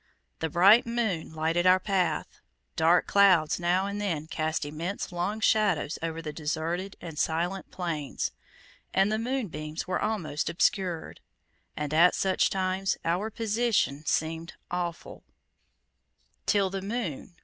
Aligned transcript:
The 0.39 0.49
bright 0.49 0.87
moon 0.87 1.31
lighted 1.31 1.67
our 1.67 1.79
path: 1.79 2.41
dark 2.75 3.05
clouds 3.05 3.59
now 3.59 3.85
and 3.85 4.01
then 4.01 4.25
cast 4.25 4.65
immense 4.65 5.11
long 5.11 5.39
shadows 5.41 5.99
over 6.01 6.23
the 6.23 6.33
deserted 6.33 6.95
and 7.01 7.19
silent 7.19 7.69
plains, 7.69 8.31
and 8.95 9.11
the 9.11 9.19
moonbeans 9.19 9.85
were 9.85 10.01
almost 10.01 10.49
obscured, 10.49 11.19
and 11.77 11.93
at 11.93 12.15
such 12.15 12.49
times 12.49 12.97
our 13.05 13.29
position 13.29 14.03
seemed 14.07 14.53
awful 14.71 15.23
Till 16.47 16.71
the 16.71 16.81
moon. 16.81 17.35